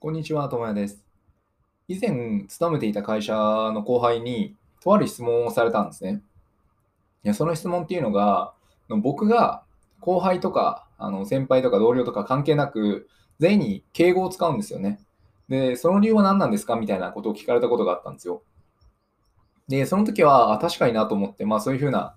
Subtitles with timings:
[0.00, 1.04] こんにちは、ともやです。
[1.88, 6.22] 以前、勤めていた会社の後輩に、とある質問をされたんですね。
[7.24, 8.54] いやその質問っていうのが、
[8.88, 9.64] 僕が
[9.98, 13.08] 後輩とか、あの先輩とか同僚とか関係なく、
[13.40, 15.00] 全員に敬語を使うんですよね。
[15.48, 16.76] で、その理由は何なんですか？
[16.76, 18.44] みたいなことを聞かれたことがあったんですよ。
[19.66, 22.14] で、その時は、あ確かになと思って、まあそういうふうな、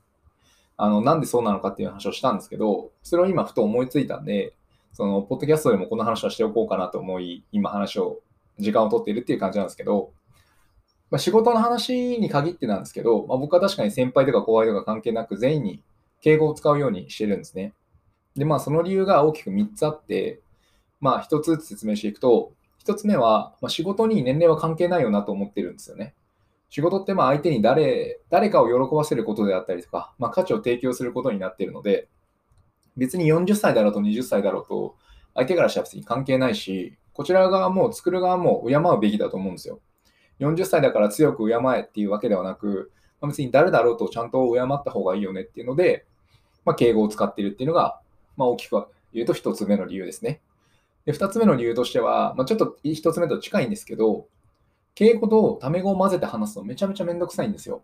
[0.77, 4.54] あの、なんでそうなのかっていう話をしたんですけど、それを今ふと思いついたんで、
[4.94, 8.20] その、ポッドキャストでもこの話はしておこうかなと思い、今話を、
[8.59, 10.12] 時間を取っているっていう感じなんですけど、
[11.09, 15.84] まあ、仕事の話に限ってなんですけど、まあ、僕は確かに先輩とか後輩とか関係なく全員に
[16.22, 17.73] 敬語を使うようにしてるんですね。
[18.36, 20.40] で、まあその理由が大きく3つあって、
[21.02, 22.53] まあ1つずつ説明していくと、
[22.86, 26.14] 1つ目は、まあ、仕事に年齢は関係ないよなと思ってるんですよね。
[26.70, 32.08] 仕事ってまあ相手に誰誰かを喜ばせることであったりとか、まあ、価値を提供することになっているので、
[32.98, 34.95] 別に40歳だろうと20歳だろうと、
[35.34, 39.80] 相手からしたら別に関係ないし、こちら側も作る側も敬うべきだと思うんですよ。
[40.39, 46.06] 40歳だから強く敬えっていうわけではなく、まあ、別に誰だろうとちゃんと敬った方がいいよねっていうので、
[46.66, 48.00] まあ、敬語を使っているっていうのが、
[48.38, 50.42] まあ、大きく言うと1つ目の理由ですね。
[51.06, 54.28] で2つ目の理由としては、まあ、ちょっと1つ目と近いんですけど、
[54.95, 57.84] 敬語とタメ語を混ぜて話すのめちゃめちゃめんどくさいんですよ。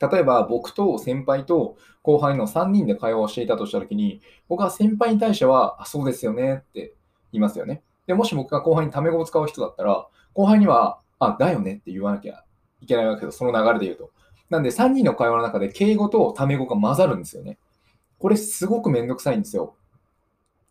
[0.00, 6.94] 例えば僕と先輩と後輩の3人で会話をしていたとしたときに、僕は先輩に対しては、あ、そうですよねって
[7.32, 7.82] 言いますよね。
[8.06, 12.44] で、もし僕が後輩にタメ語を使う人だったら、後輩には、あ、だよねって言わなきゃ
[12.80, 14.10] いけないわけですその流れで言うと。
[14.48, 17.58] なんで3人の会話の中で敬語とタメ語が混ざるんですよね。
[18.18, 19.74] これすごくめんどくさいんですよ。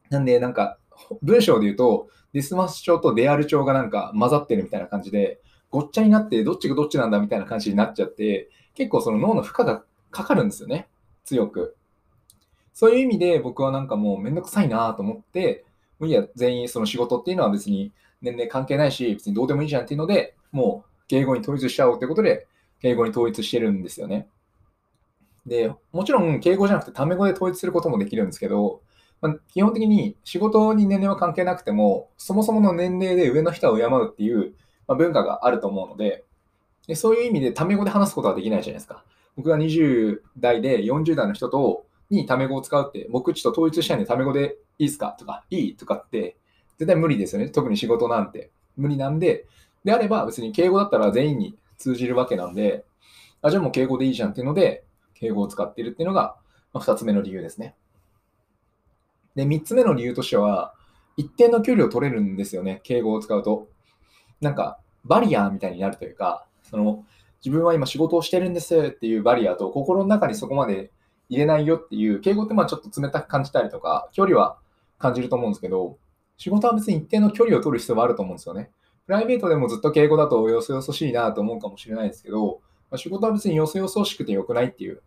[0.09, 0.78] なんで、なんか、
[1.22, 5.39] 文章で言うと、ディスマス帳とデアル帳がなんか混ざってるみたいな感じで、
[5.70, 10.88] ごっちゃになってどっちがどっちなんだみたいな感じになっちゃって、結構その脳の負荷がかかるんですよね。
[11.26, 11.76] 強く。
[12.73, 15.66] そういう意味で僕はなんかもうめんどくさいなと思って、
[16.00, 22.48] もういいや、全員その仕事っていうのは別に年齢関係ないし、別にどうでもいいじゃんっていうので、もう敬語に統一しちゃおうということで、
[22.82, 24.28] 敬語に統一してるんですよね。
[25.45, 28.82] で、もちろん敬語じゃなくてタメ語で統一することもできるんですけど、
[29.22, 34.54] まあ、基本的に仕事に年齢は関係なくても、そもそもの年齢で上の人を敬うっていう、
[34.87, 36.23] まあ、文化があると思うので、
[36.87, 39.03] でそういう意味でタメ語で話すことはできないじゃないですか。
[39.36, 46.37] 僕が20代で40代の人とにタメ語を使うって、僕ちょっと統一したいんでタメ語でいいですかとか、いいとかって
[46.77, 47.49] 絶対無理ですよね。
[47.49, 48.52] 特に仕事なんて。
[48.77, 49.45] 無理なんで、
[49.83, 52.86] であれば別に敬語だったら全員に通じるわけなんで、
[53.42, 54.83] あじゃあもう敬語でいいじゃんっていうので、
[55.15, 56.37] 敬語を使っているっていうのが、
[56.73, 57.75] ま2つ目の理由ですね。
[59.36, 60.73] で、3つ目の理由としては、
[61.15, 63.67] 一定の距離を取れるんですよね、敬語を使うと。
[64.42, 67.05] なんか、バリアーみたいになるというか、その
[67.43, 70.92] 自分は今仕事をしてるんですっていうバリアと心の中にそこまで
[71.30, 74.58] 入れないよっていう敬語ってまあちょっと冷たく感じたりとか距離は
[74.98, 75.98] 感じると思うんですけど
[76.37, 78.70] 仕事は別に一定の距離を取る必要はあると思うんですよね。
[79.05, 82.61] プライベートでもずっと敬語だとよそよそしいなと思うかもしれないですけど、
[82.92, 85.02] まあ、仕事は別によそよそしくてよくないっていう。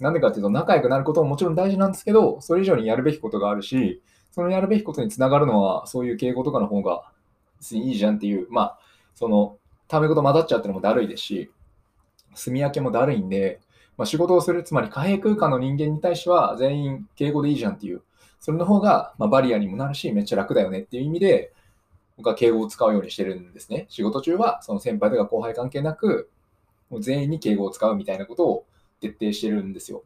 [0.00, 4.02] なんでかっていうと仲良くなることももちろん大事なんですけど、それ以上にやるべきことがあるし、
[4.32, 7.04] そのやるべきことにつながるのはそういう敬語とかの方が
[7.64, 8.78] 別にいいじゃんっていう、まあ、
[9.14, 9.56] その
[9.88, 11.50] タメ語と混ざっちゃうってのもだるいですし、
[12.34, 13.60] 住み分けもだるいんで、
[13.96, 18.02] まあ、仕事をする、つまり貨幣空間の人間に対しては全員敬語でいいじゃんっていう、
[18.38, 21.52] それの方がまバリアにもなるし、めっちゃ楽だよねっていう意味で、
[22.18, 23.86] 僕は敬語を使うようにしてるんですね。
[23.88, 26.28] 仕事中はその先輩とか後輩関係なく、
[26.90, 28.66] もう全員に敬語を使うみたいなことを
[29.00, 30.02] 徹底してるんですよ。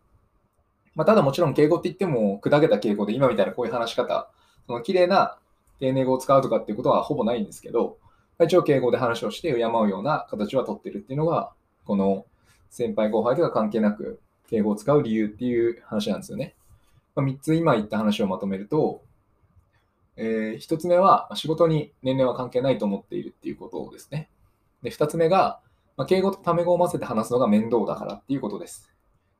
[0.94, 4.30] まあ、ただもちろん敬語って言っても砕けた敬語で今みたいなこういう話し方、
[4.66, 5.38] その綺麗な
[5.81, 7.99] 丁寧語を使うとかっていうことはほぼないんですけど、
[8.41, 11.53] 一応敬語で話をして敬うような形はとってるっていうのが、
[11.84, 12.27] この
[12.71, 16.55] 先輩後輩とか関係なく敬語を使う理由っていう話なんですよね。
[17.16, 19.03] まあ、3つ今言った話をまとめると、
[20.16, 24.28] えー、1つ目は仕事に年齢は関係ないと思っているっていうことですね。
[24.83, 25.60] で2つ目が、
[25.97, 28.93] まあ、敬語とタメ語を混ぜて話すのが面倒だからっていうことです。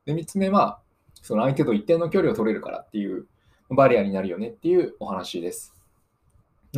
[0.06, 0.81] で3つ目は、
[1.22, 3.26] その相手と一定の距離を取れるからっていう
[3.70, 5.77] バリアになるよねっていうお話です。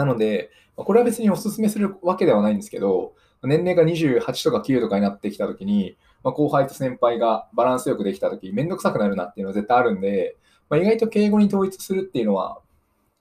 [0.00, 3.12] なので、これは別にお勧めするわけではないんですけど、
[3.42, 10.36] 年齢が28とか9とかになってきたときに、まあ、後輩と先輩がバランスよくできたとき、めんどくさくなるなっていうのは絶対あるんで、
[10.70, 12.60] まあ、意外と敬語に統一するっていうのは、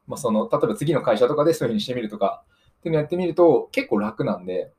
[0.07, 2.43] まあ、その例えば次の会社とかでそういうふうにしてみるとか
[2.79, 4.71] っていうのをやってみると結構楽なんで、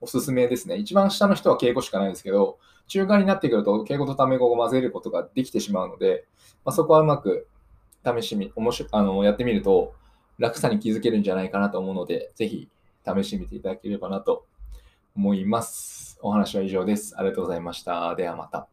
[0.00, 0.76] おすすめですね。
[0.76, 2.58] 一番下の人は敬語しかないんですけど、
[2.88, 6.24] 中間になってくると敬語とタメ語を混ぜることができてしまうので、
[6.64, 7.46] まあ、そこはうまく
[8.04, 9.94] 試しみ、面白あのやってみると
[10.38, 12.68] 楽さに気づけるんじゃないかなと思うので、ぜひ
[13.04, 14.46] 試してみていただければなと
[15.16, 16.18] 思います。
[16.22, 17.14] お話は以上です。
[17.18, 18.14] ありがとうございました。
[18.14, 18.68] ではまた。